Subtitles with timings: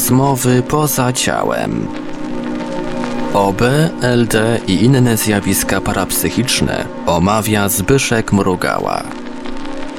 [0.00, 1.86] Rozmowy poza ciałem.
[3.34, 3.60] OB,
[4.02, 9.02] LD i inne zjawiska parapsychiczne omawia Zbyszek Mrugała.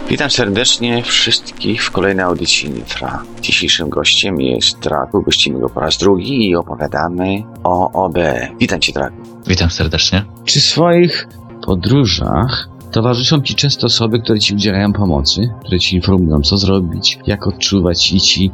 [0.09, 3.23] Witam serdecznie wszystkich w kolejnej audycji Nitra.
[3.41, 5.21] Dzisiejszym gościem jest Dragu.
[5.21, 8.17] Gościmy go po raz drugi i opowiadamy o OB.
[8.59, 9.17] Witam cię, Dragu.
[9.47, 10.25] Witam serdecznie.
[10.45, 11.27] Czy w swoich
[11.65, 17.47] podróżach towarzyszą ci często osoby, które ci udzielają pomocy, które ci informują, co zrobić, jak
[17.47, 18.51] odczuwać i ci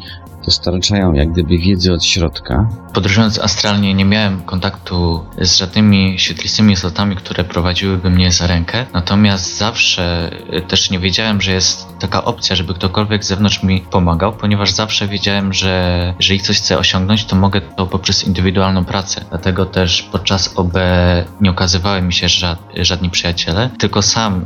[0.48, 2.70] dostarczają jak gdyby wiedzy od środka.
[2.94, 9.58] Podróżując astralnie nie miałem kontaktu z żadnymi świetlistymi istotami, które prowadziłyby mnie za rękę, natomiast
[9.58, 14.34] zawsze y, też nie wiedziałem, że jest taka opcja, żeby ktokolwiek z zewnątrz mi pomagał,
[14.34, 19.26] ponieważ zawsze wiedziałem, że jeżeli coś chcę osiągnąć, to mogę to poprzez indywidualną pracę.
[19.30, 20.74] Dlatego też podczas OB
[21.42, 24.46] nie okazywały mi się żad, żadni przyjaciele, tylko sam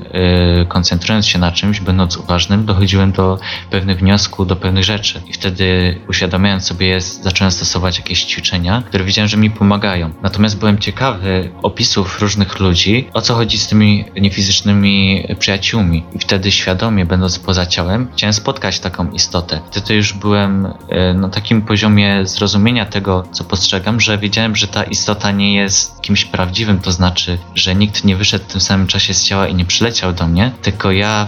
[0.57, 3.39] yy, koncentrując się na czymś, będąc uważnym, dochodziłem do
[3.69, 5.21] pewnych wniosków, do pewnych rzeczy.
[5.27, 10.09] I wtedy uświadamiając sobie je, zacząłem stosować jakieś ćwiczenia, które widziałem, że mi pomagają.
[10.21, 16.03] Natomiast byłem ciekawy opisów różnych ludzi, o co chodzi z tymi niefizycznymi przyjaciółmi.
[16.13, 19.59] I wtedy świadomie, będąc poza ciałem, chciałem spotkać taką istotę.
[19.71, 24.83] Wtedy już byłem e, na takim poziomie zrozumienia tego, co postrzegam, że wiedziałem, że ta
[24.83, 29.13] istota nie jest kimś prawdziwym, to znaczy, że nikt nie wyszedł w tym samym czasie
[29.13, 31.27] z ciała i nie przyleciał do mnie, tylko ja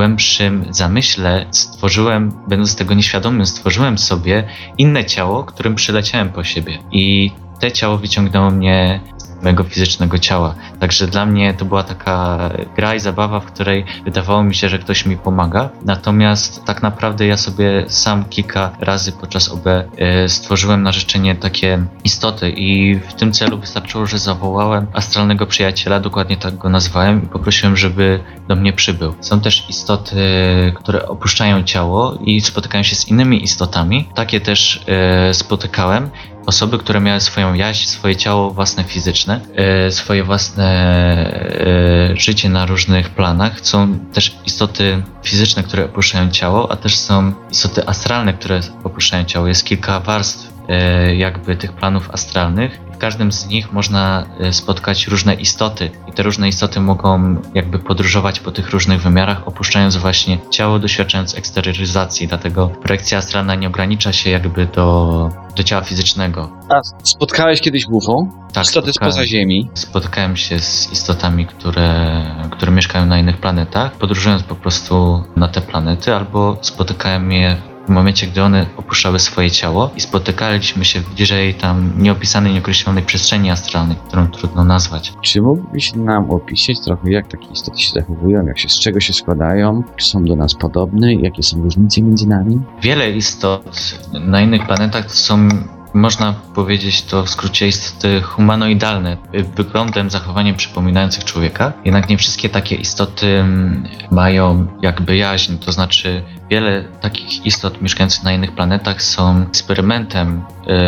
[0.00, 4.48] głębszym zamyśle stworzyłem, będąc tego nieświadomym, stworzyłem sobie
[4.78, 6.78] inne ciało, którym przyleciałem po siebie.
[6.92, 9.00] I te ciało wyciągnęło mnie
[9.42, 10.54] mojego fizycznego ciała.
[10.80, 12.38] Także dla mnie to była taka
[12.76, 15.68] gra i zabawa, w której wydawało mi się, że ktoś mi pomaga.
[15.84, 21.84] Natomiast tak naprawdę ja sobie sam kilka razy podczas OB e, stworzyłem na życzenie takie
[22.04, 27.26] istoty i w tym celu wystarczyło, że zawołałem astralnego przyjaciela, dokładnie tak go nazwałem i
[27.26, 29.14] poprosiłem, żeby do mnie przybył.
[29.20, 30.16] Są też istoty,
[30.74, 34.08] które opuszczają ciało i spotykają się z innymi istotami.
[34.14, 36.10] Takie też e, spotykałem
[36.46, 40.66] osoby, które miały swoją jaźń, swoje ciało własne fizyczne, e, swoje własne
[42.12, 43.60] e, życie na różnych planach.
[43.60, 49.46] Są też istoty fizyczne, które opuszczają ciało, a też są istoty astralne, które opuszczają ciało.
[49.46, 55.34] Jest kilka warstw e, jakby tych planów astralnych każdym z nich można e, spotkać różne
[55.34, 60.78] istoty i te różne istoty mogą jakby podróżować po tych różnych wymiarach, opuszczając właśnie ciało,
[60.78, 66.50] doświadczając eksterioryzacji, dlatego projekcja astralna nie ogranicza się jakby do, do ciała fizycznego.
[66.68, 68.26] A spotkałeś kiedyś UFO?
[68.52, 69.70] Tak, Istoty spoza Ziemi?
[69.74, 75.60] Spotkałem się z istotami, które, które mieszkają na innych planetach, podróżując po prostu na te
[75.60, 81.14] planety, albo spotykałem je w momencie, gdy one opuszczały swoje ciało i spotykaliśmy się w
[81.14, 85.12] bliżej tam nieopisanej, nieokreślonej przestrzeni astralnej, którą trudno nazwać.
[85.22, 89.12] Czy mógłbyś nam opisać trochę, jak takie istoty się zachowują, jak się, z czego się
[89.12, 92.60] składają, czy są do nas podobne, jakie są różnice między nami?
[92.82, 95.48] Wiele istot na innych planetach są
[95.94, 99.16] można powiedzieć to w skrócie istoty humanoidalne,
[99.56, 101.72] wyglądem, zachowaniem przypominających człowieka.
[101.84, 108.22] Jednak nie wszystkie takie istoty mm, mają jakby jaźń, to znaczy wiele takich istot mieszkających
[108.22, 110.42] na innych planetach są eksperymentem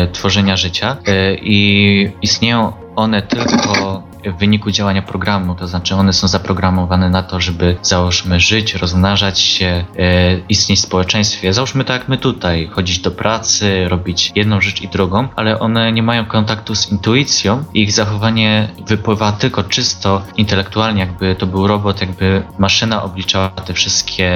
[0.05, 6.13] y, tworzenia życia y, i istnieją one tylko w wyniku działania programu, to znaczy one
[6.13, 11.53] są zaprogramowane na to, żeby załóżmy żyć, rozmnażać się, e, istnieć w społeczeństwie.
[11.53, 15.91] Załóżmy tak jak my tutaj, chodzić do pracy, robić jedną rzecz i drugą, ale one
[15.91, 17.63] nie mają kontaktu z intuicją.
[17.73, 24.33] Ich zachowanie wypływa tylko czysto intelektualnie, jakby to był robot, jakby maszyna obliczała te wszystkie,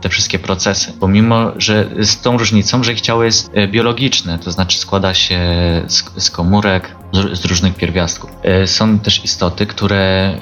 [0.00, 0.92] te wszystkie procesy.
[1.00, 5.38] Pomimo, że z tą różnicą, że ich ciało jest e, biologiczne, to znaczy składa się
[5.86, 8.30] z, z komórek, z, różnych pierwiastków.
[8.42, 10.34] E, są też istoty, które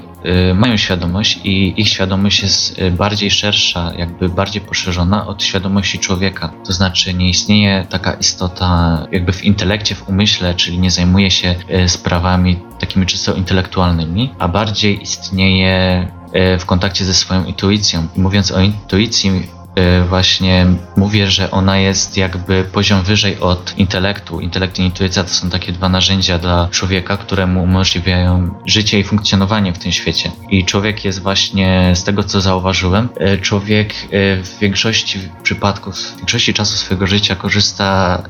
[0.50, 5.98] y, mają świadomość i ich świadomość jest y, bardziej szersza, jakby bardziej poszerzona od świadomości
[5.98, 6.52] człowieka.
[6.66, 8.68] To znaczy nie istnieje taka istota
[9.12, 14.48] jakby w intelekcie, w umyśle, czyli nie zajmuje się y, sprawami takimi czysto intelektualnymi, a
[14.48, 16.08] bardziej istnieje
[16.58, 18.06] w kontakcie ze swoją intuicją.
[18.16, 19.30] I mówiąc o intuicji,
[20.08, 20.66] właśnie
[20.96, 24.40] mówię, że ona jest jakby poziom wyżej od intelektu.
[24.40, 29.04] Intelekt i intuicja to są takie dwa narzędzia dla człowieka, które mu umożliwiają życie i
[29.04, 30.30] funkcjonowanie w tym świecie.
[30.50, 36.16] I człowiek jest właśnie, z tego co zauważyłem, y, człowiek y, w większości przypadków, w
[36.16, 38.22] większości czasu swojego życia korzysta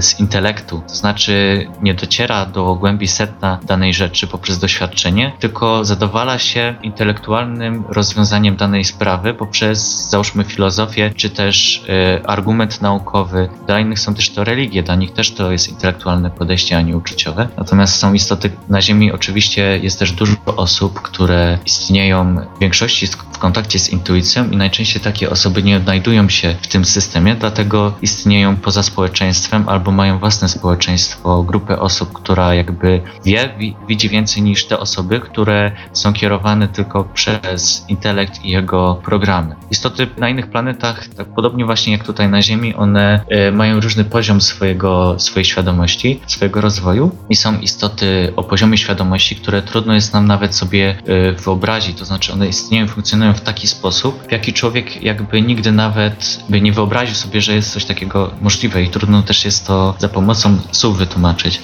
[0.00, 0.82] z intelektu.
[0.88, 7.84] To znaczy nie dociera do głębi setna danej rzeczy poprzez doświadczenie, tylko zadowala się intelektualnym
[7.88, 13.48] rozwiązaniem danej sprawy poprzez, załóżmy, filozofię filozofię, czy też e, argument naukowy.
[13.66, 16.96] Dla innych są też to religie, dla nich też to jest intelektualne podejście, a nie
[16.96, 17.48] uczuciowe.
[17.56, 23.38] Natomiast są istoty na Ziemi, oczywiście jest też dużo osób, które istnieją w większości w
[23.38, 28.56] kontakcie z intuicją i najczęściej takie osoby nie odnajdują się w tym systemie, dlatego istnieją
[28.56, 33.54] poza społeczeństwem albo mają własne społeczeństwo, grupę osób, która jakby wie,
[33.88, 39.56] widzi więcej niż te osoby, które są kierowane tylko przez intelekt i jego programy.
[39.70, 44.04] Istoty na innych planetach, tak podobnie właśnie jak tutaj na Ziemi, one y, mają różny
[44.04, 50.12] poziom swojego, swojej świadomości, swojego rozwoju i są istoty o poziomie świadomości, które trudno jest
[50.12, 54.52] nam nawet sobie y, wyobrazić, to znaczy one istnieją, funkcjonują w taki sposób, w jaki
[54.52, 59.22] człowiek jakby nigdy nawet by nie wyobraził sobie, że jest coś takiego możliwe i trudno
[59.22, 61.60] też jest to za pomocą słów wytłumaczyć.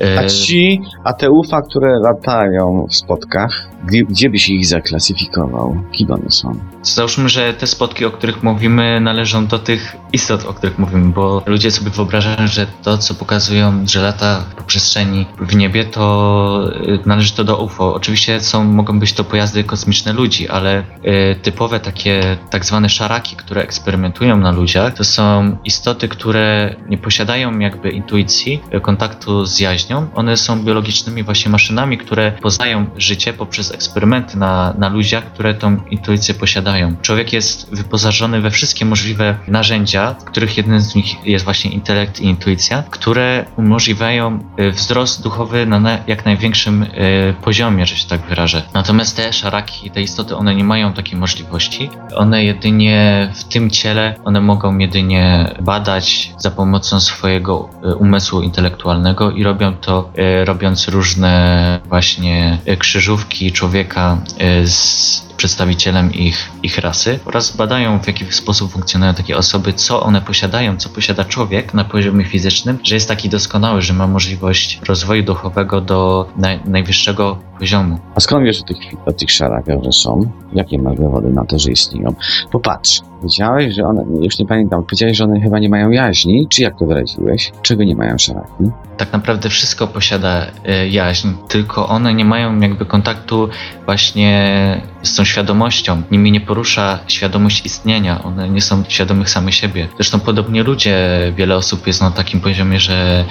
[0.00, 5.76] A E, ci, a te UFA, które latają w spotkach, gdzie, gdzie byś ich zaklasyfikował?
[5.92, 6.54] Kim one są?
[6.82, 11.42] Załóżmy, że te spotki, o których mówimy, należą do tych istot, o których mówimy, bo
[11.46, 16.98] ludzie sobie wyobrażają, że to, co pokazują, że lata po przestrzeni w niebie, to y,
[17.06, 17.94] należy to do UFO.
[17.94, 23.36] Oczywiście są, mogą być to pojazdy kosmiczne ludzi, ale y, typowe takie tak zwane szaraki,
[23.36, 29.60] które eksperymentują na ludziach, to są istoty, które nie posiadają jakby intuicji, y, kontaktu z
[29.60, 29.89] jaźnią.
[30.14, 35.76] One są biologicznymi właśnie maszynami, które poznają życie poprzez eksperymenty na, na ludziach, które tą
[35.90, 36.96] intuicję posiadają.
[37.02, 42.24] Człowiek jest wyposażony we wszystkie możliwe narzędzia, których jednym z nich jest właśnie intelekt i
[42.24, 48.62] intuicja, które umożliwiają y, wzrost duchowy na jak największym y, poziomie, że się tak wyrażę.
[48.74, 51.90] Natomiast te szaraki, te istoty, one nie mają takiej możliwości.
[52.16, 59.30] One jedynie w tym ciele, one mogą jedynie badać za pomocą swojego y, umysłu intelektualnego
[59.30, 64.18] i robią to y, robiąc różne właśnie y, krzyżówki człowieka
[64.62, 70.02] y, z przedstawicielem ich, ich rasy oraz badają w jaki sposób funkcjonują takie osoby, co
[70.02, 74.80] one posiadają, co posiada człowiek na poziomie fizycznym, że jest taki doskonały, że ma możliwość
[74.88, 77.98] rozwoju duchowego do naj, najwyższego poziomu.
[78.14, 78.76] A skąd wiesz o tych,
[79.06, 80.30] o tych szarakach, że są?
[80.52, 82.14] Jakie masz dowody na to, że istnieją?
[82.52, 86.62] Popatrz, powiedziałeś, że one, już nie pamiętam, powiedziałeś, że one chyba nie mają jaźni, czy
[86.62, 87.52] jak to wyraziłeś?
[87.62, 88.70] Czego nie mają szaraki?
[89.00, 93.48] tak naprawdę wszystko posiada e, jaźń, tylko one nie mają jakby kontaktu
[93.86, 96.02] właśnie z tą świadomością.
[96.10, 99.88] Nimi nie porusza świadomość istnienia, one nie są świadomych samych siebie.
[99.96, 100.96] Zresztą podobnie ludzie,
[101.36, 103.24] wiele osób jest na takim poziomie, że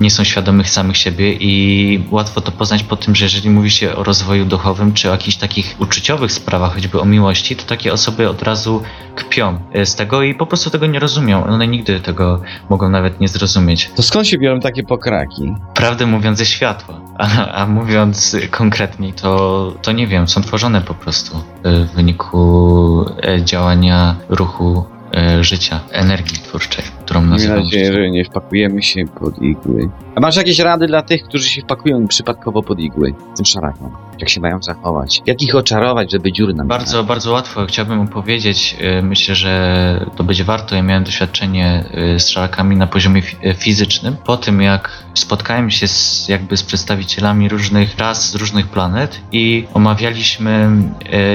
[0.00, 3.96] nie są świadomych samych siebie i łatwo to poznać po tym, że jeżeli mówi się
[3.96, 8.28] o rozwoju duchowym czy o jakichś takich uczuciowych sprawach, choćby o miłości, to takie osoby
[8.28, 8.82] od razu
[9.14, 11.44] kpią z tego i po prostu tego nie rozumią.
[11.44, 13.90] One nigdy tego mogą nawet nie zrozumieć.
[13.96, 15.54] To skąd się biorą takie pokraki?
[15.74, 20.94] Prawdę mówiąc ze światła, a, a mówiąc konkretniej, to, to nie wiem, są tworzone po
[20.94, 24.84] prostu e, w wyniku e, działania ruchu
[25.14, 29.90] e, życia, energii twórczej, którą nazywam nadzieję, że nie wpakujemy się pod igły.
[30.14, 33.14] A masz jakieś rady dla tych, którzy się wpakują przypadkowo pod igły?
[33.36, 33.90] Tym szarakom.
[34.18, 35.22] Jak się mają zachować?
[35.26, 37.66] Jak ich oczarować, żeby dziur nam Bardzo, bardzo łatwo.
[37.66, 38.76] Chciałbym opowiedzieć.
[38.98, 40.76] y, Myślę, że to będzie warto.
[40.76, 41.84] Ja miałem doświadczenie
[42.16, 44.16] y, z szarakami na poziomie y, fizycznym.
[44.24, 49.66] Po tym, jak spotkałem się z, jakby z przedstawicielami różnych ras, z różnych planet i
[49.74, 50.68] omawialiśmy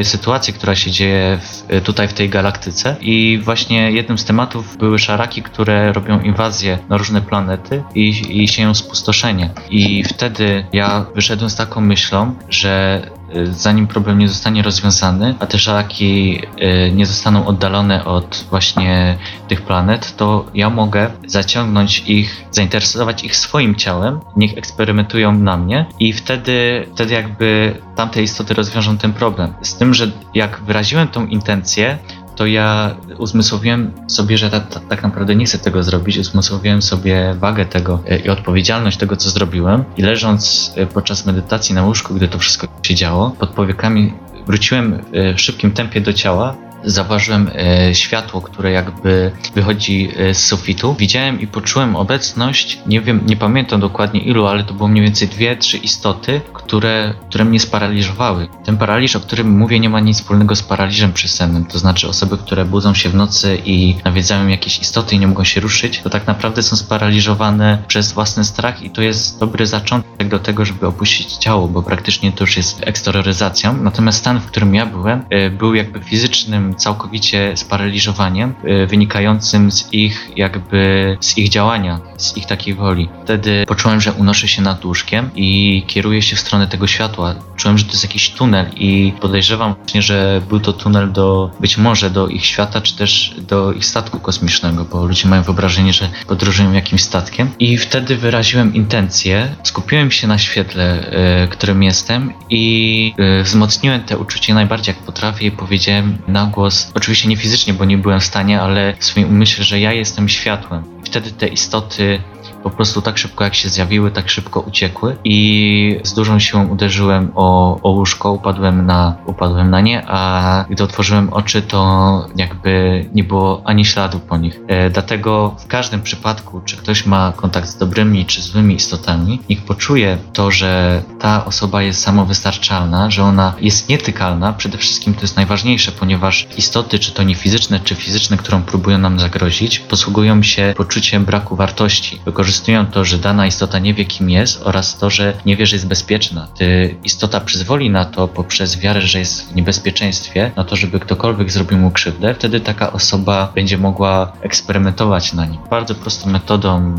[0.03, 2.95] sytuację, która się dzieje w, tutaj w tej galaktyce.
[3.01, 8.47] I właśnie jednym z tematów były szaraki, które robią inwazję na różne planety i, i
[8.47, 9.49] sieją spustoszenie.
[9.69, 13.01] I wtedy ja wyszedłem z taką myślą, że
[13.35, 16.41] y, zanim problem nie zostanie rozwiązany, a te szaraki
[16.87, 23.35] y, nie zostaną oddalone od właśnie tych planet, to ja mogę zaciągnąć ich, zainteresować ich
[23.35, 29.53] swoim ciałem, niech eksperymentują na mnie i wtedy, wtedy jakby tamte istoty rozwiążą ten problem.
[29.61, 31.97] Z tym, że jak wyraziłem tą intencję,
[32.41, 36.17] to ja uzmysłowiłem sobie, że ta, ta, tak naprawdę nie chcę tego zrobić.
[36.17, 39.83] Uzmysłowiłem sobie wagę tego e, i odpowiedzialność tego, co zrobiłem.
[39.97, 44.13] I leżąc e, podczas medytacji na łóżku, gdy to wszystko się działo, pod powiekami
[44.47, 45.03] wróciłem
[45.37, 46.55] w szybkim tempie do ciała.
[46.83, 50.95] Zauważyłem e, światło, które jakby wychodzi e, z sufitu.
[50.99, 55.27] Widziałem i poczułem obecność, nie wiem, nie pamiętam dokładnie ilu, ale to było mniej więcej
[55.27, 58.47] dwie, trzy istoty, które, które mnie sparaliżowały.
[58.65, 61.65] Ten paraliż, o którym mówię, nie ma nic wspólnego z paraliżem przesennym.
[61.65, 65.43] To znaczy osoby, które budzą się w nocy i nawiedzają jakieś istoty i nie mogą
[65.43, 70.27] się ruszyć, to tak naprawdę są sparaliżowane przez własny strach i to jest dobry zaczątek
[70.27, 73.77] do tego, żeby opuścić ciało, bo praktycznie to już jest eksterroryzacją.
[73.77, 79.93] Natomiast stan, w którym ja byłem, e, był jakby fizycznym całkowicie sparaliżowaniem y, wynikającym z
[79.93, 83.09] ich jakby, z ich działania, z ich takiej woli.
[83.23, 87.35] Wtedy poczułem, że unoszę się nad łóżkiem i kieruję się w stronę tego światła.
[87.55, 91.77] Czułem, że to jest jakiś tunel i podejrzewam właśnie, że był to tunel do, być
[91.77, 96.09] może do ich świata, czy też do ich statku kosmicznego, bo ludzie mają wyobrażenie, że
[96.27, 97.49] podróżują jakimś statkiem.
[97.59, 101.11] I wtedy wyraziłem intencję, skupiłem się na świetle,
[101.43, 106.91] y, którym jestem i y, wzmocniłem te uczucie najbardziej jak potrafię i powiedziałem na głos,
[106.93, 110.29] oczywiście nie fizycznie, bo nie byłem w stanie, ale w swoim umyśle, że ja jestem
[110.29, 110.83] światłem.
[111.05, 112.21] Wtedy te istoty
[112.63, 117.31] po prostu tak szybko jak się zjawiły, tak szybko uciekły i z dużą siłą uderzyłem
[117.35, 123.23] o, o łóżko, upadłem na, upadłem na nie, a gdy otworzyłem oczy, to jakby nie
[123.23, 124.59] było ani śladu po nich.
[124.67, 129.61] E, dlatego w każdym przypadku, czy ktoś ma kontakt z dobrymi czy złymi istotami, niech
[129.61, 134.53] poczuje to, że ta osoba jest samowystarczalna, że ona jest nietykalna.
[134.53, 138.97] Przede wszystkim to jest najważniejsze, ponieważ istoty, czy to nie fizyczne, czy fizyczne, którą próbują
[138.97, 142.19] nam zagrozić, posługują się poczuciem braku wartości.
[142.25, 142.50] Wykorzystują
[142.91, 145.87] to, że dana istota nie wie, kim jest oraz to, że nie wie, że jest
[145.87, 146.47] bezpieczna.
[146.55, 151.51] Gdy istota przyzwoli na to poprzez wiarę, że jest w niebezpieczeństwie, na to, żeby ktokolwiek
[151.51, 155.59] zrobił mu krzywdę, wtedy taka osoba będzie mogła eksperymentować na nim.
[155.69, 156.95] Bardzo prostą metodą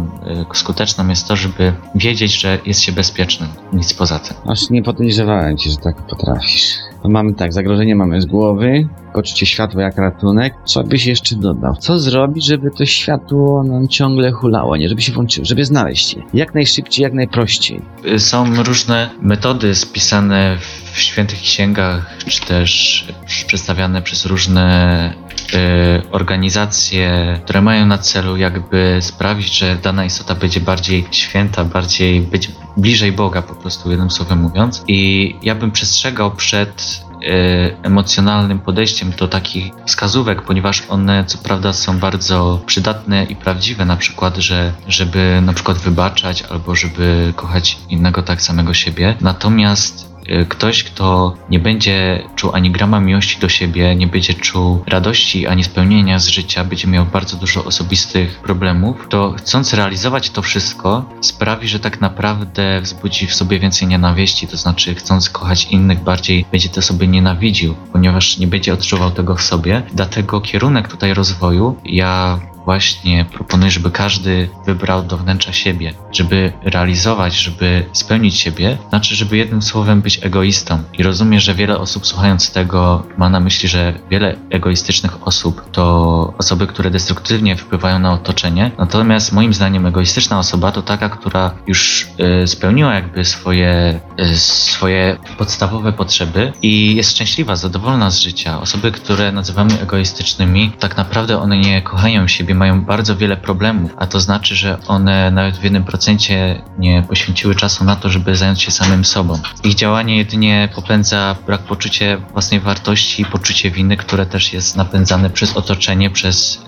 [0.52, 3.48] y, skuteczną jest to, żeby wiedzieć, że jest się bezpiecznym.
[3.72, 4.36] Nic poza tym.
[4.48, 6.91] Aż nie podejrzewałem cię, że tak potrafisz.
[7.04, 10.54] No mamy tak, zagrożenie mamy z głowy, poczucie światła jak ratunek.
[10.64, 11.76] Co byś jeszcze dodał?
[11.76, 14.88] Co zrobić, żeby to światło nam ciągle hulało, nie?
[14.88, 16.22] Żeby się włączyło, żeby znaleźć je.
[16.34, 17.80] Jak najszybciej, jak najprościej.
[18.18, 20.56] Są różne metody spisane
[20.91, 23.04] w świętych księgach, czy też
[23.46, 25.14] przedstawiane przez różne
[25.54, 32.20] y, organizacje, które mają na celu jakby sprawić, że dana istota będzie bardziej święta, bardziej
[32.20, 34.84] być bliżej Boga po prostu, jednym słowem mówiąc.
[34.88, 41.72] I ja bym przestrzegał przed y, emocjonalnym podejściem do takich wskazówek, ponieważ one co prawda
[41.72, 47.78] są bardzo przydatne i prawdziwe, na przykład, że żeby na przykład wybaczać albo żeby kochać
[47.88, 49.14] innego tak samego siebie.
[49.20, 50.11] Natomiast
[50.48, 55.64] ktoś, kto nie będzie czuł ani grama miłości do siebie, nie będzie czuł radości ani
[55.64, 61.68] spełnienia z życia, będzie miał bardzo dużo osobistych problemów, to chcąc realizować to wszystko, sprawi,
[61.68, 66.68] że tak naprawdę wzbudzi w sobie więcej nienawiści, to znaczy chcąc kochać innych bardziej, będzie
[66.68, 69.82] te osoby nienawidził, ponieważ nie będzie odczuwał tego w sobie.
[69.94, 77.34] Dlatego kierunek tutaj rozwoju ja właśnie proponuję, żeby każdy wybrał do wnętrza siebie, żeby realizować,
[77.34, 80.82] żeby spełnić siebie, znaczy, żeby jednym słowem być egoistą.
[80.98, 86.34] I rozumiem, że wiele osób słuchając tego ma na myśli, że wiele egoistycznych osób to
[86.38, 88.70] osoby, które destruktywnie wpływają na otoczenie.
[88.78, 92.08] Natomiast moim zdaniem egoistyczna osoba to taka, która już
[92.42, 98.60] y, spełniła jakby swoje, y, swoje podstawowe potrzeby i jest szczęśliwa, zadowolona z życia.
[98.60, 104.06] Osoby, które nazywamy egoistycznymi, tak naprawdę one nie kochają siebie, mają bardzo wiele problemów, a
[104.06, 108.62] to znaczy, że one nawet w jednym procencie nie poświęciły czasu na to, żeby zająć
[108.62, 109.38] się samym sobą.
[109.64, 115.30] Ich działanie jedynie popędza brak poczucia własnej wartości i poczucie winy, które też jest napędzane
[115.30, 116.64] przez otoczenie, przez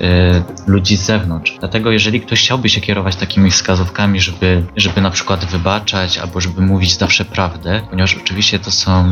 [0.67, 1.57] y, ludzi z zewnątrz.
[1.61, 6.63] Dlatego jeżeli ktoś chciałby się kierować takimi wskazówkami, żeby, żeby na przykład wybaczać albo żeby
[6.63, 9.09] mówić zawsze prawdę, ponieważ oczywiście to są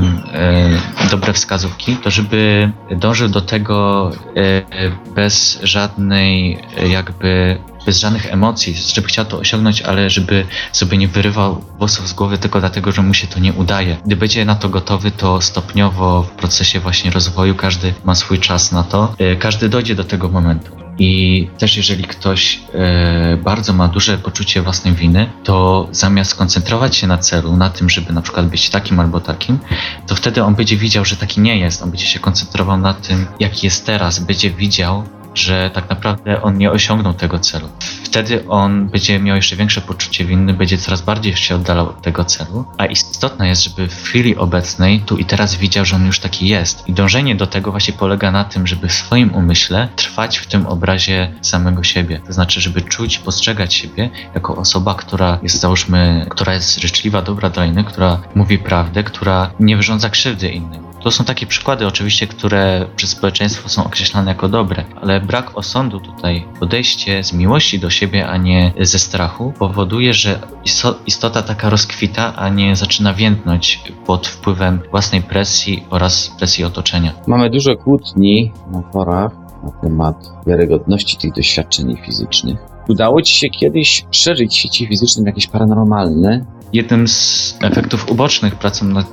[1.07, 8.33] y, dobre wskazówki, to żeby dążył do tego y, bez żadnej y, jakby bez żadnych
[8.33, 12.93] emocji, żeby chciał to osiągnąć, ale żeby sobie nie wyrywał włosów z głowy tylko dlatego,
[12.93, 13.97] że mu się to nie udaje.
[14.07, 18.73] Gdy będzie na to gotowy, to stopniowo w procesie właśnie rozwoju każdy ma swój czas
[18.73, 19.15] na to.
[19.21, 20.83] Y, Każdy dojdzie do tego momentu.
[20.99, 27.07] I też jeżeli ktoś e, bardzo ma duże poczucie własnej winy, to zamiast skoncentrować się
[27.07, 29.59] na celu, na tym, żeby na przykład być takim albo takim,
[30.07, 31.83] to wtedy on będzie widział, że taki nie jest.
[31.83, 34.19] On będzie się koncentrował na tym, jaki jest teraz.
[34.19, 35.05] Będzie widział,
[35.35, 37.69] że tak naprawdę on nie osiągnął tego celu.
[38.05, 42.25] Wtedy on będzie miał jeszcze większe poczucie winy, będzie coraz bardziej się oddalał od tego
[42.25, 42.65] celu.
[42.79, 46.49] A istotne jest, żeby w chwili obecnej, tu i teraz widział, że on już taki
[46.49, 46.89] jest.
[46.89, 50.67] I dążenie do tego właśnie polega na tym, żeby w swoim umyśle trwać w tym
[50.67, 52.21] obrazie samego siebie.
[52.27, 57.51] To znaczy, żeby czuć, postrzegać siebie jako osoba, która jest, załóżmy, która jest życzliwa, dobra
[57.51, 60.92] dla innych, która mówi prawdę, która nie wyrządza krzywdy innym.
[61.03, 66.01] To są takie przykłady oczywiście, które przez społeczeństwo są określane jako dobre, ale brak osądu
[66.01, 71.71] tutaj, podejście z miłości do siebie, a nie ze strachu, powoduje, że isto- istota taka
[71.71, 77.13] rozkwita, a nie zaczyna więdnąć pod wpływem własnej presji oraz presji otoczenia.
[77.27, 79.33] Mamy dużo kłótni na forach
[79.65, 80.17] na temat
[80.47, 82.59] wiarygodności tych doświadczeń fizycznych.
[82.89, 88.85] Udało ci się kiedyś przeżyć w świecie fizycznym jakieś paranormalne jednym z efektów ubocznych pracy
[88.85, 89.07] nad,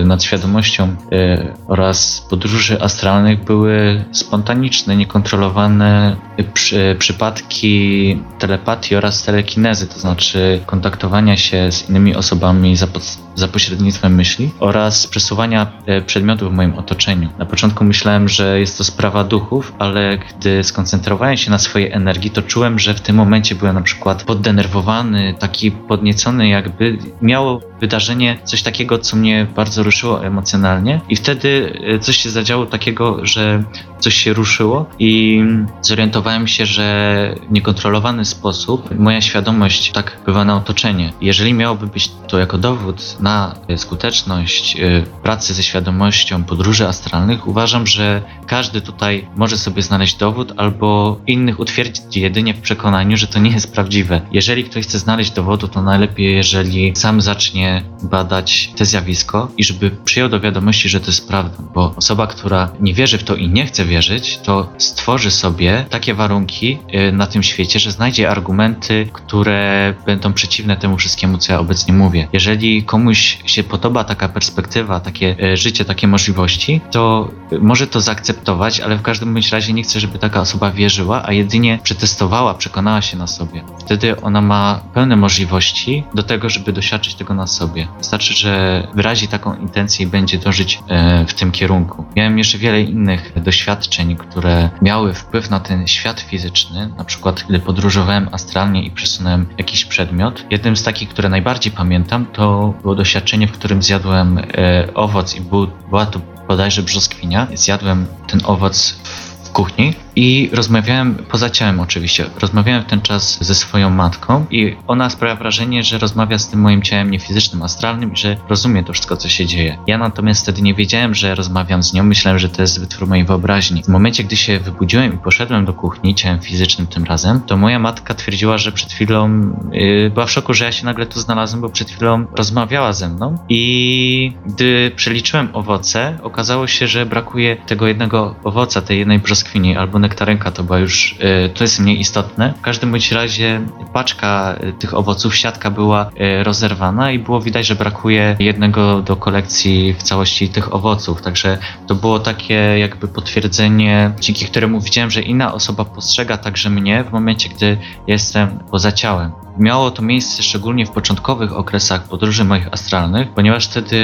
[0.00, 6.16] y, nad świadomością y, oraz podróży astralnych były spontaniczne, niekontrolowane
[6.54, 12.86] przy, przypadki telepatii oraz telekinezy, to znaczy kontaktowania się z innymi osobami za,
[13.34, 17.28] za pośrednictwem myśli oraz przesuwania e, przedmiotów w moim otoczeniu.
[17.38, 22.30] Na początku myślałem, że jest to sprawa duchów, ale gdy skoncentrowałem się na swojej energii,
[22.30, 28.38] to czułem, że w tym momencie byłem na przykład poddenerwowany, taki podniecony, jakby miało wydarzenie
[28.44, 33.62] coś takiego, co mnie bardzo ruszyło emocjonalnie i wtedy e, coś się zadziało takiego, że
[33.98, 35.42] coś się ruszyło i
[35.82, 41.12] zorientowałem się, że w niekontrolowany sposób moja świadomość tak wpływa na otoczenie.
[41.20, 47.86] Jeżeli miałoby być to jako dowód na skuteczność e, pracy ze świadomością podróży astralnych, uważam,
[47.86, 53.38] że każdy tutaj może sobie znaleźć dowód albo innych utwierdzić jedynie w przekonaniu, że to
[53.38, 54.20] nie jest prawdziwe.
[54.32, 57.65] Jeżeli ktoś chce znaleźć dowodu, to najlepiej, jeżeli sam zacznie
[58.02, 62.68] badać te zjawisko i żeby przyjął do wiadomości, że to jest prawdą, bo osoba, która
[62.80, 67.26] nie wierzy w to i nie chce wierzyć, to stworzy sobie takie warunki e, na
[67.26, 72.28] tym świecie, że znajdzie argumenty, które będą przeciwne temu wszystkiemu, co ja obecnie mówię.
[72.32, 77.30] Jeżeli komuś się podoba taka perspektywa, takie e, życie, takie możliwości, to
[77.60, 81.32] może to zaakceptować, ale w każdym bądź razie nie chcę, żeby taka osoba wierzyła, a
[81.32, 83.64] jedynie przetestowała, przekonała się na sobie.
[83.80, 87.55] Wtedy ona ma pełne możliwości do tego, żeby doświadczyć tego na sobie.
[87.98, 92.04] Wystarczy, że wyrazi taką intencję i będzie dążyć e, w tym kierunku.
[92.16, 97.58] Miałem jeszcze wiele innych doświadczeń, które miały wpływ na ten świat fizyczny, na przykład gdy
[97.58, 100.46] podróżowałem astralnie i przesunąłem jakiś przedmiot.
[100.50, 105.40] Jednym z takich, które najbardziej pamiętam, to było doświadczenie, w którym zjadłem e, owoc i
[105.40, 107.46] był, była to bodajże brzoskwinia.
[107.54, 109.00] Zjadłem ten owoc
[109.44, 114.76] w kuchni i rozmawiałem, poza ciałem oczywiście, rozmawiałem w ten czas ze swoją matką i
[114.86, 118.92] ona sprawia wrażenie, że rozmawia z tym moim ciałem niefizycznym, astralnym i że rozumie to
[118.92, 119.78] wszystko, co się dzieje.
[119.86, 123.24] Ja natomiast wtedy nie wiedziałem, że rozmawiam z nią, myślałem, że to jest wytwór mojej
[123.24, 123.82] wyobraźni.
[123.82, 127.78] W momencie, gdy się wybudziłem i poszedłem do kuchni, ciałem fizycznym tym razem, to moja
[127.78, 131.60] matka twierdziła, że przed chwilą yy, była w szoku, że ja się nagle tu znalazłem,
[131.60, 137.86] bo przed chwilą rozmawiała ze mną i gdy przeliczyłem owoce, okazało się, że brakuje tego
[137.86, 142.54] jednego owoca, tej jednej brzoskwini albo nektarynka to była już, y, to jest mniej istotne.
[142.58, 143.60] W każdym bądź razie
[143.92, 146.10] paczka y, tych owoców, siatka była
[146.40, 151.22] y, rozerwana i było widać, że brakuje jednego do kolekcji w całości tych owoców.
[151.22, 157.04] Także to było takie jakby potwierdzenie, dzięki któremu widziałem, że inna osoba postrzega także mnie
[157.04, 159.45] w momencie, gdy jestem poza ciałem.
[159.58, 163.96] Miało to miejsce szczególnie w początkowych okresach podróży moich astralnych, ponieważ wtedy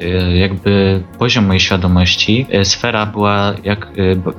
[0.00, 3.90] e, jakby poziom mojej świadomości, e, sfera była jak e,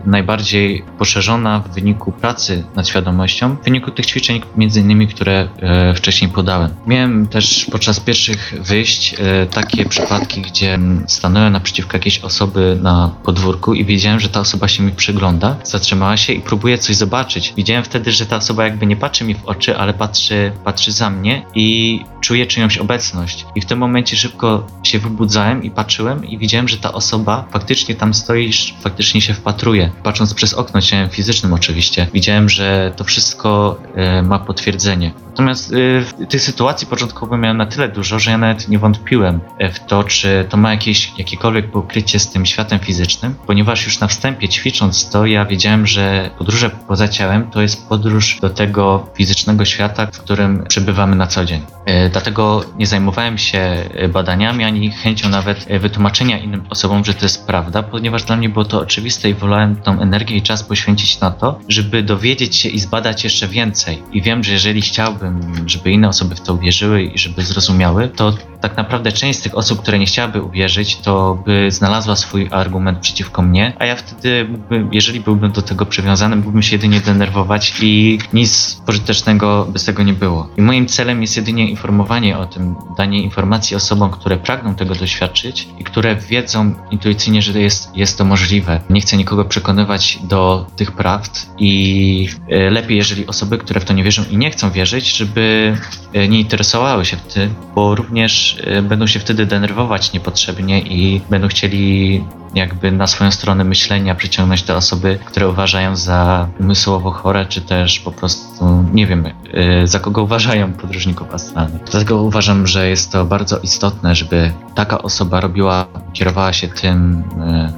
[0.05, 5.47] najbardziej poszerzona w wyniku pracy nad świadomością, w wyniku tych ćwiczeń między innymi, które
[5.95, 6.69] wcześniej podałem.
[6.87, 9.15] Miałem też podczas pierwszych wyjść
[9.51, 14.83] takie przypadki, gdzie stanąłem naprzeciwko jakiejś osoby na podwórku i wiedziałem, że ta osoba się
[14.83, 17.53] mi przygląda, zatrzymała się i próbuje coś zobaczyć.
[17.57, 21.09] Widziałem wtedy, że ta osoba jakby nie patrzy mi w oczy, ale patrzy patrzy za
[21.09, 23.45] mnie i czuję czyjąś obecność.
[23.55, 27.95] I w tym momencie szybko się wybudzałem i patrzyłem i widziałem, że ta osoba faktycznie
[27.95, 29.91] tam stoi, faktycznie się wpatruje.
[30.03, 35.11] Patrząc przez okno ciałem fizycznym oczywiście, widziałem, że to wszystko e, ma potwierdzenie.
[35.29, 35.73] Natomiast
[36.19, 39.79] e, tych sytuacji początkowo miałem na tyle dużo, że ja nawet nie wątpiłem e, w
[39.79, 44.49] to, czy to ma jakieś, jakiekolwiek pokrycie z tym światem fizycznym, ponieważ już na wstępie
[44.49, 50.05] ćwicząc to, ja wiedziałem, że podróże poza ciałem to jest podróż do tego fizycznego świata,
[50.05, 51.61] w którym którym przebywamy na co dzień.
[51.85, 57.13] E, dlatego nie zajmowałem się e, badaniami ani chęcią nawet e, wytłumaczenia innym osobom, że
[57.13, 60.63] to jest prawda, ponieważ dla mnie było to oczywiste i wolałem tą energię i czas
[60.63, 64.03] poświęcić na to, żeby dowiedzieć się i zbadać jeszcze więcej.
[64.11, 68.33] I wiem, że jeżeli chciałbym, żeby inne osoby w to uwierzyły i żeby zrozumiały, to
[68.61, 72.99] tak naprawdę część z tych osób, które nie chciałaby uwierzyć, to by znalazła swój argument
[72.99, 77.73] przeciwko mnie, a ja wtedy, mógłbym, jeżeli byłbym do tego przywiązany, mógłbym się jedynie denerwować
[77.81, 80.49] i nic pożytecznego bez tego nie było.
[80.57, 85.67] I moim celem jest jedynie informowanie o tym, danie informacji osobom, które pragną tego doświadczyć
[85.79, 88.81] i które wiedzą intuicyjnie, że jest, jest to możliwe.
[88.89, 93.93] Nie chcę nikogo przekonywać do tych prawd i e, lepiej, jeżeli osoby, które w to
[93.93, 95.75] nie wierzą i nie chcą wierzyć, żeby
[96.13, 101.47] e, nie interesowały się tym, bo również e, będą się wtedy denerwować niepotrzebnie i będą
[101.47, 107.61] chcieli jakby na swoją stronę myślenia przyciągnąć te osoby, które uważają za umysłowo chore, czy
[107.61, 111.81] też po prostu nie wiem, y, za kogo uważają podróżników astralnych.
[111.91, 117.23] Dlatego uważam, że jest to bardzo istotne, żeby taka osoba robiła, kierowała się tym,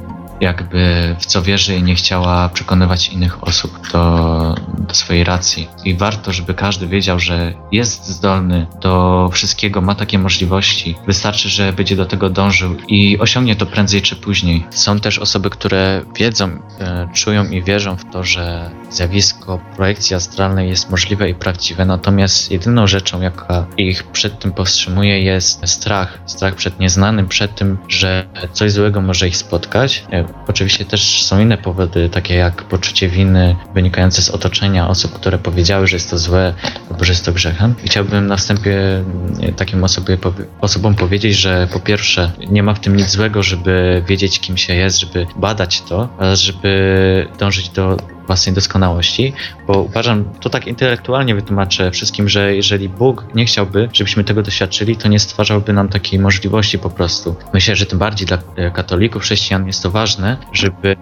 [0.07, 0.10] y,
[0.41, 5.67] jakby w co wierzy i nie chciała przekonywać innych osób do, do swojej racji.
[5.85, 10.95] I warto, żeby każdy wiedział, że jest zdolny do wszystkiego, ma takie możliwości.
[11.07, 14.65] Wystarczy, że będzie do tego dążył i osiągnie to prędzej czy później.
[14.69, 20.69] Są też osoby, które wiedzą, e, czują i wierzą w to, że zjawisko projekcji astralnej
[20.69, 26.19] jest możliwe i prawdziwe, natomiast jedyną rzeczą, jaka ich przed tym powstrzymuje, jest strach.
[26.25, 30.03] Strach przed nieznanym, przed tym, że coś złego może ich spotkać.
[30.31, 35.37] E, Oczywiście też są inne powody, takie jak poczucie winy wynikające z otoczenia osób, które
[35.37, 36.53] powiedziały, że jest to złe
[36.91, 37.75] albo że jest to grzechem.
[37.83, 40.17] Chciałbym na wstępie mm, takim osobie,
[40.61, 44.75] osobom powiedzieć, że po pierwsze nie ma w tym nic złego, żeby wiedzieć kim się
[44.75, 49.33] jest, żeby badać to, oraz żeby dążyć do własnej doskonałości,
[49.67, 54.97] bo uważam, to tak intelektualnie wytłumaczę wszystkim, że jeżeli Bóg nie chciałby, żebyśmy tego doświadczyli,
[54.97, 57.35] to nie stwarzałby nam takiej możliwości po prostu.
[57.53, 60.95] Myślę, że tym bardziej dla e, katolików, chrześcijan jest to ważne, żeby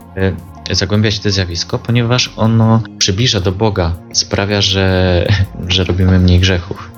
[0.70, 5.26] e, zagłębiać to zjawisko, ponieważ ono przybliża do Boga, sprawia, że,
[5.68, 6.92] że robimy mniej grzechów,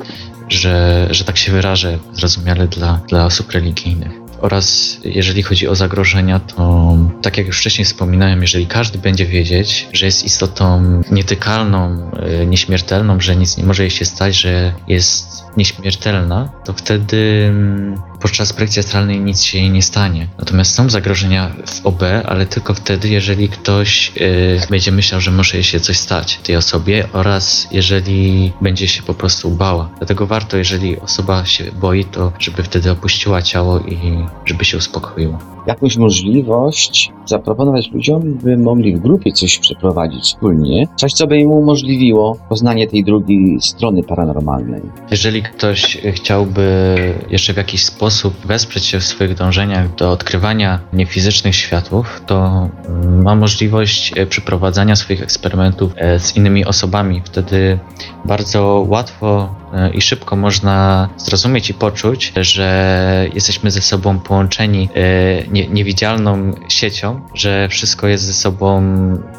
[0.50, 4.21] że, że tak się wyrażę zrozumiale dla, dla osób religijnych.
[4.42, 9.88] Oraz jeżeli chodzi o zagrożenia, to tak jak już wcześniej wspominałem, jeżeli każdy będzie wiedzieć,
[9.94, 15.44] że jest istotą nietykalną, y, nieśmiertelną, że nic nie może jej się stać, że jest
[15.58, 20.28] nieśmiertelna, to wtedy mm, podczas projekcji astralnej nic się jej nie stanie.
[20.38, 25.54] Natomiast są zagrożenia w OB, ale tylko wtedy, jeżeli ktoś y, będzie myślał, że może
[25.54, 29.90] jej się coś stać tej osobie oraz jeżeli będzie się po prostu bała.
[29.98, 33.98] Dlatego warto, jeżeli osoba się boi, to żeby wtedy opuściła ciało i
[34.46, 35.40] żeby się uspokoiła.
[35.68, 41.52] Jakąś możliwość zaproponować ludziom, by mogli w grupie coś przeprowadzić wspólnie, coś, co by im
[41.52, 44.82] umożliwiło poznanie tej drugiej strony paranormalnej.
[45.12, 46.96] Jeżeli ktoś chciałby
[47.30, 48.11] jeszcze w jakiś sposób
[48.45, 54.95] wesprzeć się w swoich dążeniach do odkrywania niefizycznych światów, to mm, ma możliwość e, przeprowadzania
[54.95, 57.21] swoich eksperymentów e, z innymi osobami.
[57.26, 57.80] Wtedy
[58.26, 59.56] bardzo łatwo
[59.94, 67.22] i szybko można zrozumieć i poczuć, że jesteśmy ze sobą połączeni e, nie, niewidzialną siecią,
[67.34, 68.82] że wszystko jest ze sobą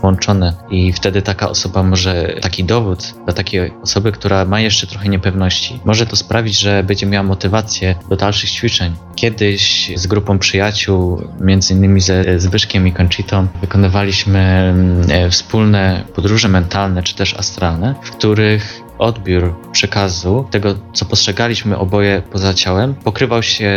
[0.01, 5.09] połączone i wtedy taka osoba może, taki dowód dla takiej osoby, która ma jeszcze trochę
[5.09, 8.95] niepewności, może to sprawić, że będzie miała motywację do dalszych ćwiczeń.
[9.15, 16.49] Kiedyś z grupą przyjaciół, między innymi ze Zbyszkiem i Conchitą, wykonywaliśmy mm, e, wspólne podróże
[16.49, 23.43] mentalne czy też astralne, w których odbiór przekazu, tego co postrzegaliśmy oboje poza ciałem, pokrywał
[23.43, 23.71] się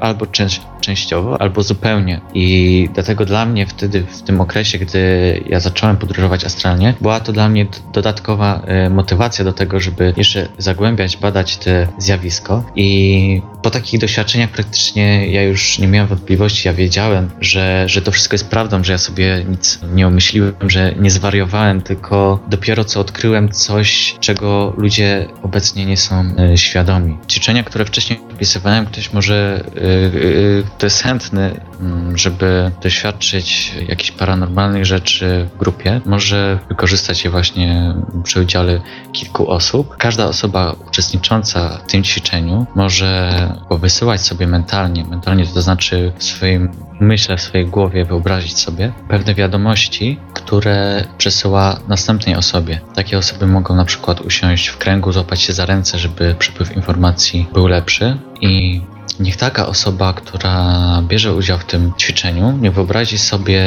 [0.00, 2.20] albo część, częściowo, albo zupełnie.
[2.34, 5.00] I dlatego dla mnie wtedy, w tym okresie, gdy
[5.48, 10.48] ja zacząłem podróżować astralnie, była to dla mnie dodatkowa e, motywacja do tego, żeby jeszcze
[10.58, 12.64] zagłębiać, badać to zjawisko.
[12.76, 18.10] I po takich doświadczeniach praktycznie ja już nie miałem wątpliwości, ja wiedziałem, że, że to
[18.10, 23.00] wszystko jest prawdą, że ja sobie nic nie umyśliłem, że nie zwariowałem, tylko dopiero co
[23.00, 27.18] odkryłem coś, czego ludzie obecnie nie są e, świadomi.
[27.28, 34.10] Ćwiczenia, które wcześniej opisywałem, ktoś może, e, e, kto jest chętny, mm, żeby doświadczyć jakichś
[34.10, 38.80] paranormalnych rzeczy w grupie, może wykorzystać je właśnie przy udziale
[39.12, 39.96] kilku osób.
[39.96, 43.32] Każda osoba uczestnicząca w tym ćwiczeniu może
[43.68, 46.70] powysyłać sobie mentalnie, mentalnie to znaczy w swoim
[47.04, 52.80] myśle, w swojej głowie wyobrazić sobie pewne wiadomości, które przesyła następnej osobie.
[52.94, 57.46] Takie osoby mogą na przykład usiąść w kręgu, złapać się za ręce, żeby przepływ informacji
[57.52, 58.80] był lepszy i
[59.20, 63.62] niech taka osoba, która bierze udział w tym ćwiczeniu, nie wyobrazi sobie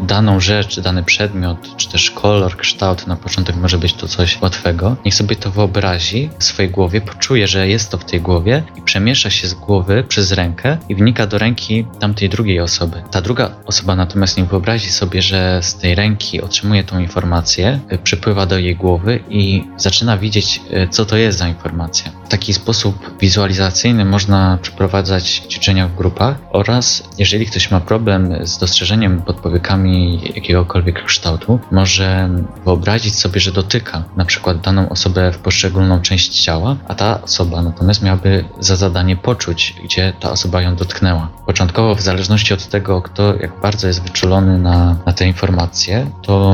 [0.00, 4.96] daną rzecz, dany przedmiot, czy też kolor, kształt, na początek może być to coś łatwego.
[5.04, 8.82] Niech sobie to wyobrazi w swojej głowie, poczuje, że jest to w tej głowie i
[8.82, 13.02] przemiesza się z głowy przez rękę i wnika do ręki tamtej drugiej osoby.
[13.10, 17.98] Ta druga osoba natomiast nie wyobrazi sobie, że z tej ręki otrzymuje tą informację, y,
[17.98, 22.12] przypływa do jej głowy i zaczyna widzieć, y, co to jest za informacja.
[22.24, 28.58] W taki sposób wizualizacyjny można przeprowadzać ćwiczenia w grupach oraz jeżeli ktoś ma problem z
[28.58, 29.36] dostrzeżeniem pod
[29.82, 32.28] powiekami jakiegokolwiek kształtu, może
[32.64, 37.62] wyobrazić sobie, że dotyka na przykład daną osobę w poszczególną część ciała, a ta osoba
[37.62, 41.28] natomiast miałaby za zadanie poczuć, gdzie ta osoba ją dotknęła.
[41.46, 46.52] Początkowo, w zależności od tego, kto jak bardzo jest wyczulony na, na te informacje, to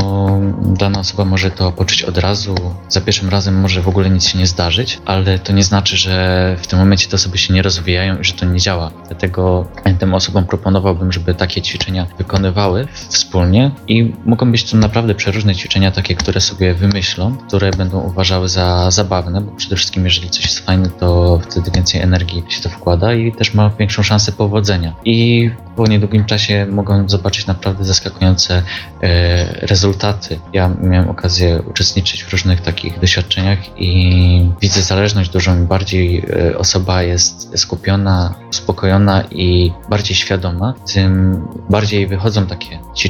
[0.62, 2.54] dana osoba może to poczuć od razu,
[2.88, 6.56] za pierwszym razem może w ogóle nic się nie zdarzyć, ale to nie znaczy, że
[6.60, 8.90] w tym momencie te osoby się nie rozwijają i że to nie działa.
[9.08, 9.66] Dlatego
[9.98, 15.90] tym osobom proponowałbym, żeby takie ćwiczenia wykonywały wspólnie i mogą być to naprawdę przeróżne ćwiczenia,
[15.90, 20.58] takie, które sobie wymyślą, które będą uważały za zabawne, bo przede wszystkim jeżeli coś jest
[20.58, 24.94] fajne, to wtedy więcej energii się to wkłada i też ma większą szansę powodzenia.
[25.04, 28.62] I po niedługim czasie mogą zobaczyć naprawdę zaskakujące
[29.02, 30.40] e, rezultaty.
[30.52, 35.54] Ja miałem okazję uczestniczyć w różnych takich doświadczeniach i widzę zależność dużo.
[35.54, 43.07] Bardziej e, osoba jest skupiona, uspokojona i bardziej świadoma, tym bardziej wychodzą takie ćwiczenia.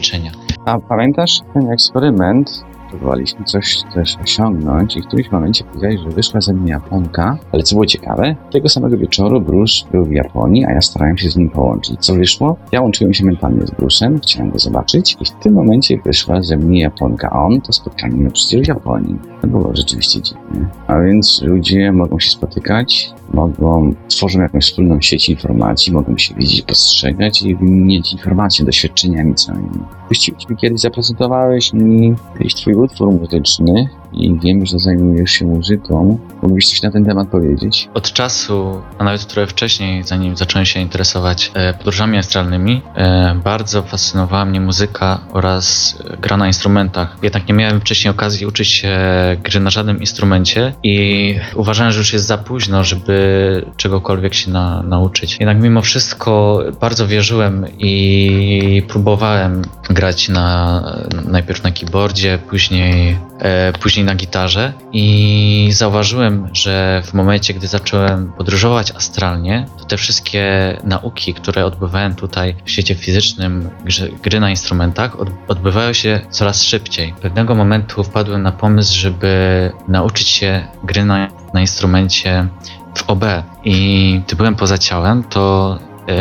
[0.65, 6.41] A pamiętasz ten eksperyment, próbowaliśmy coś też osiągnąć i w którymś momencie powiedziałeś, że wyszła
[6.41, 10.73] ze mnie Japonka, ale co było ciekawe, tego samego wieczoru Bruce był w Japonii, a
[10.73, 12.01] ja starałem się z nim połączyć.
[12.01, 12.57] Co wyszło?
[12.73, 16.57] Ja łączyłem się mentalnie z Bruce'em, chciałem go zobaczyć i w tym momencie wyszła ze
[16.57, 19.19] mnie Japonka, a on to spotkanie miał przecież w Japonii.
[19.41, 20.69] To było rzeczywiście dziwne.
[20.87, 26.63] A więc ludzie mogą się spotykać, mogą, tworzą jakąś wspólną sieć informacji, mogą się widzieć,
[26.63, 29.69] postrzegać i wymieniać informacje, doświadczeniami całymi.
[30.09, 36.19] Właściwie kiedyś zaprezentowałeś mi jakiś twój utwór muzyczny i wiem, że zajmujesz się muzyką.
[36.43, 37.89] Mógłbyś coś na ten temat powiedzieć?
[37.95, 43.83] Od czasu, a nawet trochę wcześniej, zanim zacząłem się interesować e, podróżami astralnymi, e, bardzo
[43.83, 47.17] fascynowała mnie muzyka oraz gra na instrumentach.
[47.23, 48.99] Jednak nie miałem wcześniej okazji uczyć się
[49.43, 54.83] gry na żadnym instrumencie i uważałem, że już jest za późno, żeby czegokolwiek się na,
[54.83, 55.37] nauczyć.
[55.41, 60.83] Jednak mimo wszystko bardzo wierzyłem i próbowałem grać na,
[61.29, 68.33] najpierw na keyboardzie, później, e, później na gitarze i zauważyłem, że w momencie, gdy zacząłem
[68.33, 74.51] podróżować astralnie, to te wszystkie nauki, które odbywałem tutaj w świecie fizycznym, gry, gry na
[74.51, 77.15] instrumentach, od, odbywają się coraz szybciej.
[77.23, 82.49] Pewnego momentu wpadłem na pomysł, żeby nauczyć się gry na, na instrumencie
[82.95, 83.25] w OB
[83.65, 86.15] i gdy byłem poza ciałem, to yy,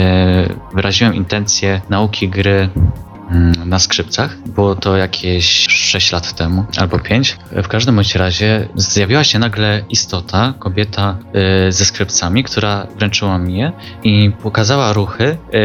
[0.74, 2.70] wyraziłem intencję nauki gry
[3.66, 4.38] na skrzypcach.
[4.38, 7.38] Było to jakieś 6 lat temu albo 5.
[7.52, 11.18] W każdym bądź razie zjawiła się nagle istota, kobieta
[11.68, 13.72] y, ze skrzypcami, która wręczyła mi je
[14.04, 15.58] i pokazała ruchy, y,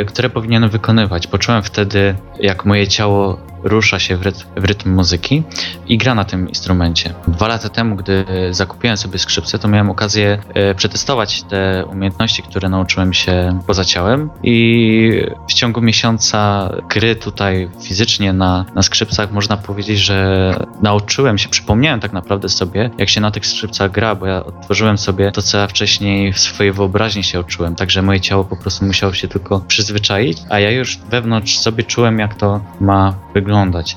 [0.00, 1.26] y, które powinienem wykonywać.
[1.26, 5.42] Poczułem wtedy, jak moje ciało rusza się w rytm, w rytm, muzyki
[5.86, 7.14] i gra na tym instrumencie.
[7.28, 12.68] Dwa lata temu, gdy zakupiłem sobie skrzypce, to miałem okazję e, przetestować te umiejętności, które
[12.68, 19.56] nauczyłem się poza ciałem i w ciągu miesiąca gry tutaj fizycznie na, na skrzypcach można
[19.56, 24.26] powiedzieć, że nauczyłem się, przypomniałem tak naprawdę sobie, jak się na tych skrzypcach gra, bo
[24.26, 28.44] ja otworzyłem sobie to, co ja wcześniej w swojej wyobraźni się uczyłem, także moje ciało
[28.44, 33.14] po prostu musiało się tylko przyzwyczaić, a ja już wewnątrz sobie czułem, jak to ma
[33.34, 33.51] wyglądać.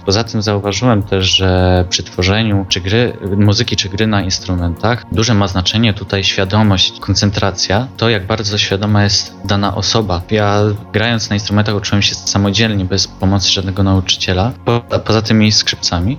[0.05, 5.33] Poza tym zauważyłem też, że przy tworzeniu czy gry, muzyki czy gry na instrumentach duże
[5.33, 10.21] ma znaczenie tutaj świadomość, koncentracja, to jak bardzo świadoma jest dana osoba.
[10.31, 10.61] Ja
[10.93, 16.17] grając na instrumentach uczyłem się samodzielnie, bez pomocy żadnego nauczyciela, po, poza tymi skrzypcami.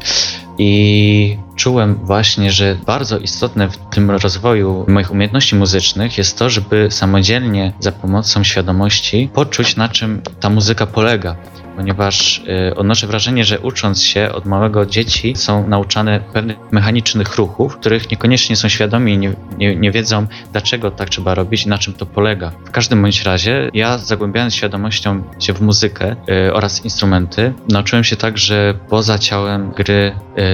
[0.59, 6.88] I czułem właśnie, że bardzo istotne w tym rozwoju moich umiejętności muzycznych jest to, żeby
[6.90, 11.37] samodzielnie za pomocą świadomości poczuć, na czym ta muzyka polega
[11.77, 17.77] ponieważ y, odnoszę wrażenie, że ucząc się od małego dzieci są nauczane pewnych mechanicznych ruchów,
[17.77, 21.95] których niekoniecznie są świadomi i nie, nie, nie, wiedzą, dlaczego tak trzeba robić na czym
[21.95, 22.51] to polega.
[22.65, 26.17] W każdym bądź razie ja zagłębiając świadomością się w muzykę
[26.49, 30.12] y, oraz instrumenty, nauczyłem się także poza ciałem gry,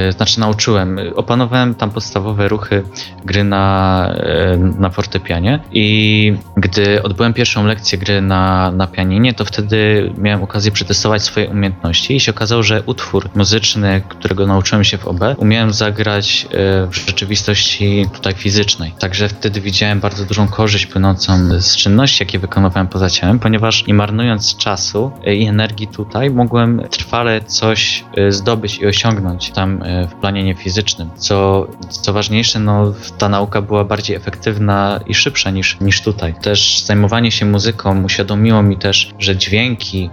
[0.08, 2.82] y, znaczy nauczyłem, opanowałem tam podstawowe ruchy
[3.24, 4.14] gry na,
[4.54, 10.42] y, na fortepianie i gdy odbyłem pierwszą lekcję gry na, na pianinie, to wtedy miałem
[10.42, 15.20] okazję przetestować swoje umiejętności i się okazało, że utwór muzyczny, którego nauczyłem się w OB,
[15.36, 18.92] umiałem zagrać e, w rzeczywistości tutaj fizycznej.
[18.98, 23.94] Także wtedy widziałem bardzo dużą korzyść płynącą z czynności, jakie wykonywałem poza ciałem, ponieważ nie
[23.94, 30.14] marnując czasu e, i energii tutaj, mogłem trwale coś e, zdobyć i osiągnąć tam w
[30.14, 31.10] planie niefizycznym.
[31.16, 36.34] Co, co ważniejsze, no, ta nauka była bardziej efektywna i szybsza niż, niż tutaj.
[36.42, 40.10] Też zajmowanie się muzyką uświadomiło mi też, że dźwięki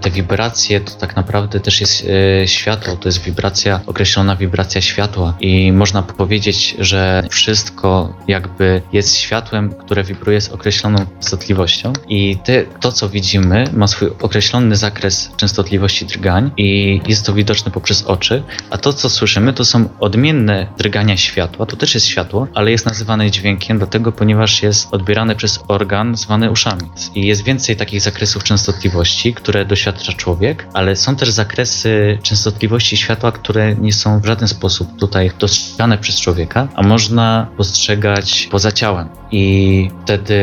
[0.00, 2.06] te wibracje to tak naprawdę też jest
[2.42, 5.34] e, światło, to jest wibracja, określona wibracja światła.
[5.40, 12.62] I można powiedzieć, że wszystko jakby jest światłem, które wibruje z określoną częstotliwością i te,
[12.80, 18.42] to, co widzimy, ma swój określony zakres częstotliwości drgań i jest to widoczne poprzez oczy,
[18.70, 22.86] a to, co słyszymy, to są odmienne drgania światła, to też jest światło, ale jest
[22.86, 26.82] nazywane dźwiękiem, dlatego ponieważ jest odbierane przez organ zwany uszami.
[27.14, 33.32] I jest więcej takich zakresów częstotliwości, które doświadcza człowiek, ale są też zakresy częstotliwości światła,
[33.32, 39.08] które nie są w żaden sposób tutaj dostrzegane przez człowieka, a można postrzegać poza ciałem.
[39.30, 40.34] I wtedy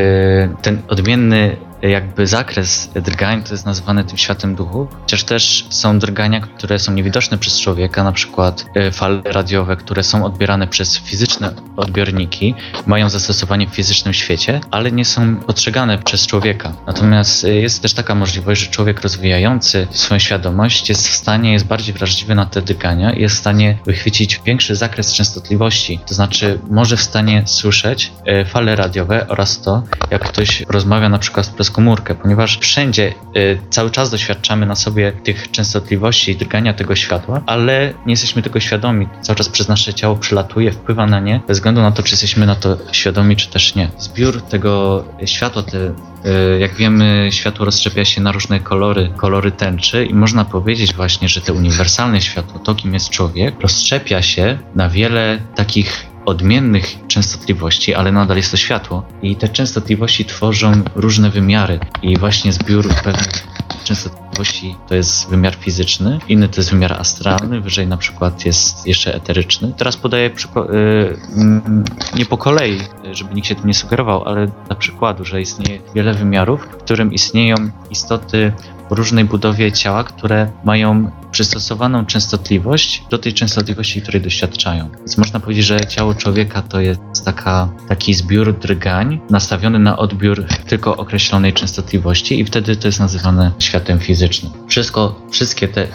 [0.62, 1.56] ten odmienny
[1.88, 6.92] jakby zakres drgań to jest nazywane tym światem duchu, chociaż też są drgania, które są
[6.92, 12.54] niewidoczne przez człowieka, na przykład e, fale radiowe, które są odbierane przez fizyczne odbiorniki,
[12.86, 16.72] mają zastosowanie w fizycznym świecie, ale nie są postrzegane przez człowieka.
[16.86, 21.66] Natomiast e, jest też taka możliwość, że człowiek rozwijający swoją świadomość jest w stanie, jest
[21.66, 26.58] bardziej wrażliwy na te drgania i jest w stanie wychwycić większy zakres częstotliwości, to znaczy
[26.70, 31.70] może w stanie słyszeć e, fale radiowe oraz to, jak ktoś rozmawia na przykład przez
[31.76, 37.42] komórkę, ponieważ wszędzie y, cały czas doświadczamy na sobie tych częstotliwości i drgania tego światła,
[37.46, 39.08] ale nie jesteśmy tego świadomi.
[39.20, 42.46] Cały czas przez nasze ciało przylatuje, wpływa na nie, bez względu na to, czy jesteśmy
[42.46, 43.88] na to świadomi, czy też nie.
[43.98, 50.06] Zbiór tego światła, te, y, jak wiemy, światło rozszczepia się na różne kolory, kolory tęczy
[50.06, 54.88] i można powiedzieć właśnie, że te uniwersalne światło, to kim jest człowiek, rozszczepia się na
[54.88, 59.06] wiele takich odmiennych częstotliwości, ale nadal jest to światło.
[59.22, 63.46] I te częstotliwości tworzą różne wymiary i właśnie zbiór pewnych
[63.84, 64.25] częstotliwości
[64.88, 69.72] to jest wymiar fizyczny, inny to jest wymiar astralny, wyżej na przykład jest jeszcze eteryczny.
[69.76, 71.18] Teraz podaję przykład, yy,
[72.14, 72.80] nie po kolei,
[73.12, 77.12] żeby nikt się tym nie sugerował, ale dla przykładu, że istnieje wiele wymiarów, w którym
[77.12, 77.56] istnieją
[77.90, 78.52] istoty
[78.90, 84.88] o różnej budowie ciała, które mają przystosowaną częstotliwość do tej częstotliwości, której doświadczają.
[84.98, 90.44] Więc można powiedzieć, że ciało człowieka to jest taka, taki zbiór drgań nastawiony na odbiór
[90.66, 94.25] tylko określonej częstotliwości i wtedy to jest nazywane światem fizycznym.
[94.68, 95.86] Wszystko, wszystkie te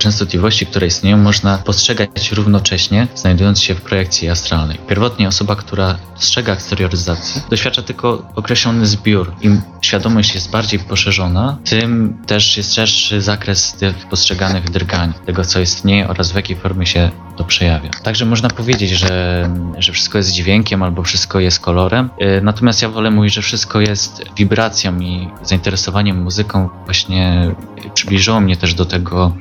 [0.00, 4.78] częstotliwości, które istnieją, można postrzegać równocześnie, znajdując się w projekcji astralnej.
[4.88, 9.32] Pierwotnie osoba, która dostrzega eksterioryzację, doświadcza tylko określony zbiór.
[9.40, 13.76] Im świadomość jest bardziej poszerzona, tym też jest szerszy zakres
[14.10, 17.90] postrzeganych drgań, tego co istnieje oraz w jakiej formie się to przejawia.
[18.02, 22.88] Także można powiedzieć, że, że wszystko jest dźwiękiem albo wszystko jest kolorem, y, natomiast ja
[22.88, 27.54] wolę mówić, że wszystko jest wibracją i zainteresowaniem muzyką właśnie
[27.94, 29.32] przybliżyło mnie też do tego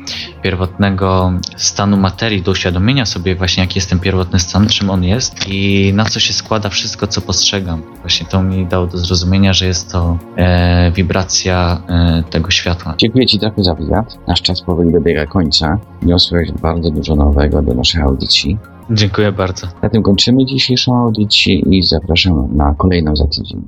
[0.42, 5.48] pierwotnego stanu materii, do uświadomienia sobie właśnie jaki jest ten pierwotny stan, czym on jest
[5.48, 7.82] i na co się składa wszystko, co postrzegam.
[8.02, 12.94] Właśnie to mi dało do zrozumienia, że jest to e, wibracja e, tego światła.
[12.98, 14.18] Dziękuję Ci trochę za wywiad.
[14.28, 15.78] Nasz czas powoli dobiega końca.
[16.02, 18.58] Niosłeś bardzo dużo nowego do naszych audycji.
[18.92, 19.68] Dziękuję bardzo.
[19.84, 23.64] Na tym kończymy dzisiejszą audycję i zapraszam na kolejną za tydzień.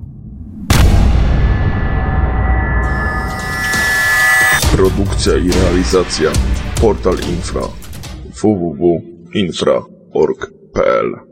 [4.76, 6.30] Produkcja i realizacja
[6.82, 7.62] Portal Infra
[8.42, 11.31] www.infra.org.pl